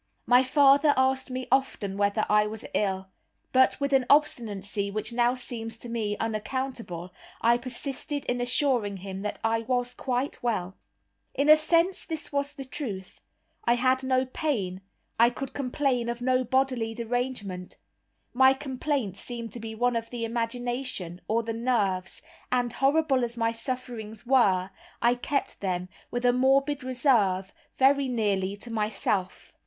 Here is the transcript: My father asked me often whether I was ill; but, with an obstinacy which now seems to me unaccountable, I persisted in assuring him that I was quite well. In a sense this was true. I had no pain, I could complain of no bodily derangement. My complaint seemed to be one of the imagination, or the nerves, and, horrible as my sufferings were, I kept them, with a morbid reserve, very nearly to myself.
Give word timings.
My 0.25 0.41
father 0.43 0.95
asked 0.97 1.29
me 1.29 1.47
often 1.51 1.95
whether 1.95 2.25
I 2.27 2.47
was 2.47 2.65
ill; 2.73 3.09
but, 3.51 3.79
with 3.79 3.93
an 3.93 4.07
obstinacy 4.09 4.89
which 4.89 5.13
now 5.13 5.35
seems 5.35 5.77
to 5.77 5.89
me 5.89 6.17
unaccountable, 6.17 7.13
I 7.39 7.59
persisted 7.59 8.25
in 8.25 8.41
assuring 8.41 8.97
him 9.05 9.21
that 9.21 9.37
I 9.43 9.59
was 9.59 9.93
quite 9.93 10.41
well. 10.41 10.75
In 11.35 11.49
a 11.49 11.55
sense 11.55 12.03
this 12.03 12.31
was 12.33 12.55
true. 12.71 13.03
I 13.65 13.75
had 13.75 14.01
no 14.03 14.25
pain, 14.25 14.81
I 15.19 15.29
could 15.29 15.53
complain 15.53 16.09
of 16.09 16.19
no 16.19 16.43
bodily 16.43 16.95
derangement. 16.95 17.77
My 18.33 18.55
complaint 18.55 19.17
seemed 19.17 19.53
to 19.53 19.59
be 19.59 19.75
one 19.75 19.95
of 19.95 20.09
the 20.09 20.25
imagination, 20.25 21.21
or 21.27 21.43
the 21.43 21.53
nerves, 21.53 22.23
and, 22.51 22.73
horrible 22.73 23.23
as 23.23 23.37
my 23.37 23.51
sufferings 23.51 24.25
were, 24.25 24.71
I 24.99 25.13
kept 25.13 25.59
them, 25.59 25.89
with 26.09 26.25
a 26.25 26.33
morbid 26.33 26.83
reserve, 26.83 27.53
very 27.75 28.07
nearly 28.07 28.55
to 28.57 28.71
myself. 28.71 29.53